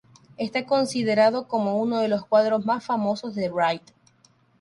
[0.37, 3.83] Está considerado uno de los cuadros más famosos de Wright.